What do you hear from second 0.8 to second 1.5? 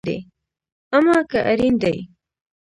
امه که